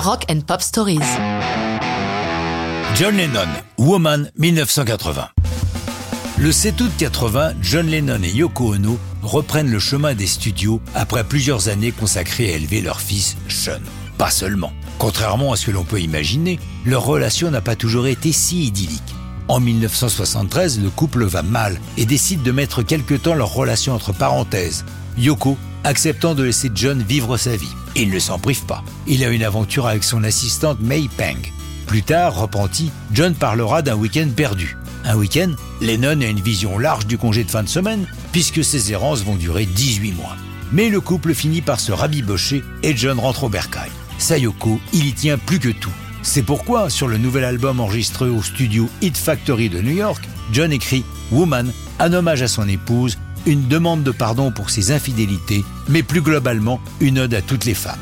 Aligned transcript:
Rock 0.00 0.24
and 0.30 0.40
Pop 0.46 0.62
Stories. 0.62 1.00
John 2.94 3.16
Lennon, 3.18 3.48
Woman 3.76 4.30
1980. 4.38 5.28
Le 6.38 6.52
7 6.52 6.80
août 6.80 6.90
80, 6.96 7.52
John 7.60 7.86
Lennon 7.86 8.22
et 8.22 8.30
Yoko 8.30 8.76
Ono 8.76 8.98
reprennent 9.22 9.70
le 9.70 9.78
chemin 9.78 10.14
des 10.14 10.26
studios 10.26 10.80
après 10.94 11.22
plusieurs 11.22 11.68
années 11.68 11.92
consacrées 11.92 12.50
à 12.50 12.56
élever 12.56 12.80
leur 12.80 12.98
fils 12.98 13.36
Sean. 13.48 13.82
Pas 14.16 14.30
seulement. 14.30 14.72
Contrairement 14.96 15.52
à 15.52 15.56
ce 15.56 15.66
que 15.66 15.70
l'on 15.70 15.84
peut 15.84 16.00
imaginer, 16.00 16.58
leur 16.86 17.04
relation 17.04 17.50
n'a 17.50 17.60
pas 17.60 17.76
toujours 17.76 18.06
été 18.06 18.32
si 18.32 18.64
idyllique. 18.64 19.14
En 19.48 19.60
1973, 19.60 20.80
le 20.80 20.88
couple 20.88 21.24
va 21.24 21.42
mal 21.42 21.78
et 21.98 22.06
décide 22.06 22.42
de 22.42 22.52
mettre 22.52 22.82
quelque 22.82 23.14
temps 23.14 23.34
leur 23.34 23.52
relation 23.52 23.92
entre 23.92 24.14
parenthèses. 24.14 24.86
Yoko 25.18 25.58
acceptant 25.84 26.34
de 26.34 26.44
laisser 26.44 26.70
John 26.74 27.02
vivre 27.02 27.36
sa 27.36 27.56
vie. 27.56 27.74
Il 27.96 28.10
ne 28.10 28.18
s'en 28.18 28.38
prive 28.38 28.64
pas. 28.64 28.84
Il 29.06 29.24
a 29.24 29.28
une 29.28 29.42
aventure 29.42 29.86
avec 29.86 30.04
son 30.04 30.24
assistante 30.24 30.80
May 30.80 31.08
Peng. 31.16 31.40
Plus 31.86 32.02
tard, 32.02 32.36
repenti, 32.36 32.90
John 33.12 33.34
parlera 33.34 33.82
d'un 33.82 33.96
week-end 33.96 34.28
perdu. 34.34 34.76
Un 35.04 35.16
week-end, 35.16 35.52
Lennon 35.80 36.20
a 36.20 36.26
une 36.26 36.40
vision 36.40 36.78
large 36.78 37.06
du 37.06 37.18
congé 37.18 37.42
de 37.44 37.50
fin 37.50 37.62
de 37.62 37.68
semaine, 37.68 38.06
puisque 38.32 38.62
ses 38.62 38.92
errances 38.92 39.24
vont 39.24 39.36
durer 39.36 39.66
18 39.66 40.12
mois. 40.12 40.36
Mais 40.72 40.88
le 40.88 41.00
couple 41.00 41.34
finit 41.34 41.62
par 41.62 41.80
se 41.80 41.90
rabibocher 41.90 42.62
et 42.82 42.96
John 42.96 43.18
rentre 43.18 43.44
au 43.44 43.48
bercail. 43.48 43.90
Sayoko, 44.18 44.80
il 44.92 45.06
y 45.06 45.12
tient 45.14 45.38
plus 45.38 45.58
que 45.58 45.70
tout. 45.70 45.92
C'est 46.22 46.42
pourquoi, 46.42 46.90
sur 46.90 47.08
le 47.08 47.16
nouvel 47.16 47.44
album 47.44 47.80
enregistré 47.80 48.28
au 48.28 48.42
studio 48.42 48.88
Hit 49.00 49.16
Factory 49.16 49.70
de 49.70 49.80
New 49.80 49.94
York, 49.94 50.22
John 50.52 50.70
écrit 50.70 51.04
Woman, 51.32 51.72
un 51.98 52.12
hommage 52.12 52.42
à 52.42 52.48
son 52.48 52.68
épouse, 52.68 53.18
une 53.46 53.68
demande 53.68 54.02
de 54.02 54.10
pardon 54.10 54.50
pour 54.50 54.70
ses 54.70 54.92
infidélités, 54.92 55.64
mais 55.88 56.02
plus 56.02 56.20
globalement, 56.20 56.80
une 57.00 57.18
ode 57.18 57.34
à 57.34 57.42
toutes 57.42 57.64
les 57.64 57.74
femmes. 57.74 57.98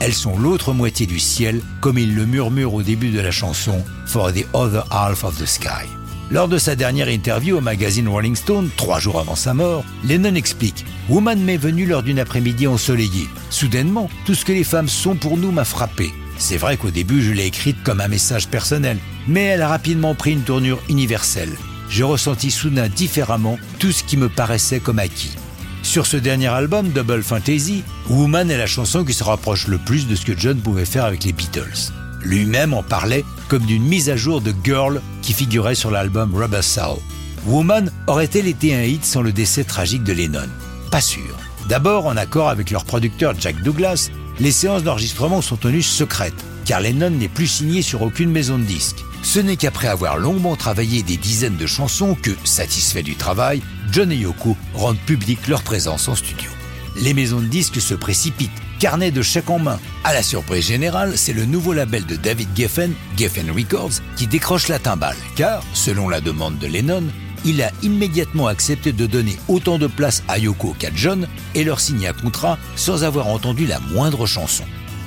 Elles 0.00 0.14
sont 0.14 0.38
l'autre 0.38 0.72
moitié 0.72 1.06
du 1.06 1.18
ciel, 1.18 1.60
comme 1.80 1.98
il 1.98 2.14
le 2.14 2.24
murmure 2.24 2.74
au 2.74 2.82
début 2.82 3.10
de 3.10 3.20
la 3.20 3.30
chanson 3.30 3.84
For 4.06 4.32
the 4.32 4.46
Other 4.54 4.84
Half 4.90 5.24
of 5.24 5.38
the 5.38 5.46
Sky. 5.46 5.86
Lors 6.30 6.48
de 6.48 6.58
sa 6.58 6.76
dernière 6.76 7.08
interview 7.08 7.58
au 7.58 7.60
magazine 7.60 8.08
Rolling 8.08 8.36
Stone, 8.36 8.70
trois 8.76 9.00
jours 9.00 9.18
avant 9.18 9.34
sa 9.34 9.52
mort, 9.52 9.84
Lennon 10.04 10.36
explique 10.36 10.84
Woman 11.08 11.42
m'est 11.42 11.56
venue 11.56 11.86
lors 11.86 12.04
d'une 12.04 12.20
après-midi 12.20 12.68
ensoleillée. 12.68 13.26
Soudainement, 13.50 14.08
tout 14.24 14.34
ce 14.34 14.44
que 14.44 14.52
les 14.52 14.64
femmes 14.64 14.88
sont 14.88 15.16
pour 15.16 15.36
nous 15.36 15.50
m'a 15.50 15.64
frappé. 15.64 16.12
C'est 16.38 16.56
vrai 16.56 16.76
qu'au 16.76 16.90
début, 16.90 17.20
je 17.20 17.32
l'ai 17.32 17.46
écrite 17.46 17.82
comme 17.82 18.00
un 18.00 18.08
message 18.08 18.48
personnel, 18.48 18.98
mais 19.26 19.42
elle 19.42 19.62
a 19.62 19.68
rapidement 19.68 20.14
pris 20.14 20.32
une 20.32 20.42
tournure 20.42 20.80
universelle. 20.88 21.56
J'ai 21.90 22.04
ressenti 22.04 22.52
soudain 22.52 22.88
différemment 22.88 23.58
tout 23.80 23.90
ce 23.90 24.04
qui 24.04 24.16
me 24.16 24.28
paraissait 24.28 24.78
comme 24.78 25.00
acquis. 25.00 25.36
Sur 25.82 26.06
ce 26.06 26.16
dernier 26.16 26.46
album, 26.46 26.90
Double 26.90 27.24
Fantasy, 27.24 27.82
Woman 28.08 28.48
est 28.48 28.58
la 28.58 28.68
chanson 28.68 29.04
qui 29.04 29.12
se 29.12 29.24
rapproche 29.24 29.66
le 29.66 29.78
plus 29.78 30.06
de 30.06 30.14
ce 30.14 30.24
que 30.24 30.38
John 30.38 30.60
pouvait 30.60 30.84
faire 30.84 31.04
avec 31.04 31.24
les 31.24 31.32
Beatles. 31.32 31.92
Lui-même 32.22 32.74
en 32.74 32.84
parlait 32.84 33.24
comme 33.48 33.64
d'une 33.64 33.82
mise 33.82 34.08
à 34.08 34.16
jour 34.16 34.40
de 34.40 34.54
Girl 34.62 35.00
qui 35.20 35.32
figurait 35.32 35.74
sur 35.74 35.90
l'album 35.90 36.32
Rubber 36.32 36.62
Soul. 36.62 36.98
Woman 37.46 37.90
aurait-elle 38.06 38.46
été 38.46 38.74
un 38.74 38.82
hit 38.82 39.04
sans 39.04 39.22
le 39.22 39.32
décès 39.32 39.64
tragique 39.64 40.04
de 40.04 40.12
Lennon? 40.12 40.48
Pas 40.92 41.00
sûr. 41.00 41.36
D'abord, 41.68 42.06
en 42.06 42.16
accord 42.16 42.50
avec 42.50 42.70
leur 42.70 42.84
producteur 42.84 43.34
Jack 43.38 43.60
Douglas, 43.62 44.10
les 44.38 44.52
séances 44.52 44.84
d'enregistrement 44.84 45.42
sont 45.42 45.56
tenues 45.56 45.82
secrètes, 45.82 46.44
car 46.64 46.80
Lennon 46.80 47.10
n'est 47.10 47.28
plus 47.28 47.48
signé 47.48 47.82
sur 47.82 48.02
aucune 48.02 48.30
maison 48.30 48.58
de 48.58 48.64
disques. 48.64 49.04
Ce 49.22 49.38
n'est 49.38 49.56
qu'après 49.56 49.88
avoir 49.88 50.18
longuement 50.18 50.56
travaillé 50.56 51.02
des 51.02 51.16
dizaines 51.16 51.56
de 51.56 51.66
chansons 51.66 52.16
que, 52.20 52.30
satisfaits 52.44 53.02
du 53.02 53.16
travail, 53.16 53.62
John 53.92 54.10
et 54.10 54.16
Yoko 54.16 54.56
rendent 54.74 54.98
public 54.98 55.46
leur 55.46 55.62
présence 55.62 56.08
en 56.08 56.14
studio. 56.14 56.50
Les 56.96 57.14
maisons 57.14 57.40
de 57.40 57.46
disques 57.46 57.80
se 57.80 57.94
précipitent, 57.94 58.50
carnet 58.78 59.10
de 59.10 59.22
chèques 59.22 59.50
en 59.50 59.58
main. 59.58 59.78
À 60.04 60.14
la 60.14 60.22
surprise 60.22 60.66
générale, 60.66 61.16
c'est 61.16 61.32
le 61.32 61.44
nouveau 61.44 61.72
label 61.72 62.06
de 62.06 62.16
David 62.16 62.48
Geffen, 62.56 62.92
Geffen 63.16 63.50
Records, 63.50 64.00
qui 64.16 64.26
décroche 64.26 64.68
la 64.68 64.78
timbale, 64.78 65.16
car, 65.36 65.62
selon 65.74 66.08
la 66.08 66.20
demande 66.20 66.58
de 66.58 66.66
Lennon, 66.66 67.04
il 67.44 67.62
a 67.62 67.70
immédiatement 67.82 68.48
accepté 68.48 68.92
de 68.92 69.06
donner 69.06 69.36
autant 69.48 69.78
de 69.78 69.86
place 69.86 70.22
à 70.28 70.38
Yoko 70.38 70.74
qu'à 70.78 70.90
John 70.94 71.26
et 71.54 71.64
leur 71.64 71.80
signer 71.80 72.08
un 72.08 72.12
contrat 72.12 72.58
sans 72.76 73.04
avoir 73.04 73.28
entendu 73.28 73.66
la 73.66 73.80
moindre 73.80 74.26
chanson. 74.26 74.64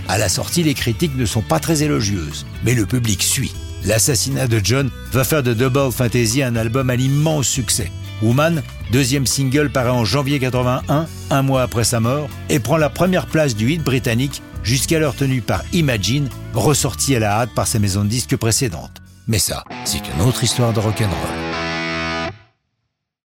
À 0.08 0.18
la 0.18 0.30
sortie, 0.30 0.64
les 0.64 0.74
critiques 0.74 1.16
ne 1.16 1.26
sont 1.26 1.42
pas 1.42 1.60
très 1.60 1.84
élogieuses, 1.84 2.46
mais 2.64 2.74
le 2.74 2.86
public 2.86 3.22
suit. 3.24 3.54
L'assassinat 3.86 4.48
de 4.48 4.62
John 4.64 4.90
va 5.12 5.24
faire 5.24 5.44
de 5.44 5.54
Double 5.54 5.92
Fantasy 5.92 6.42
un 6.42 6.56
album 6.56 6.90
à 6.90 6.96
l'immense 6.96 7.48
succès. 7.48 7.92
Woman, 8.22 8.64
deuxième 8.92 9.26
single, 9.26 9.70
paraît 9.70 9.90
en 9.90 10.06
janvier 10.06 10.40
81, 10.40 11.06
un 11.30 11.42
mois 11.42 11.64
après 11.64 11.84
sa 11.84 12.00
mort, 12.00 12.30
et 12.50 12.60
prend 12.60 12.78
la 12.78 12.90
première 12.90 13.26
place 13.26 13.56
du 13.56 13.72
hit 13.72 13.84
britannique, 13.84 14.42
jusqu'alors 14.64 15.16
tenu 15.16 15.42
par 15.42 15.64
Imagine, 15.74 16.30
ressorti 16.54 17.16
à 17.16 17.20
la 17.20 17.42
hâte 17.42 17.54
par 17.54 17.68
sa 17.68 17.80
maison 17.80 18.06
de 18.06 18.10
disques 18.10 18.38
précédente. 18.38 19.02
Mais 19.28 19.40
ça, 19.40 19.66
c'est 19.84 20.02
une 20.16 20.22
autre 20.22 20.44
histoire 20.44 20.72
de 20.72 20.80
rock'n'roll. 20.80 21.53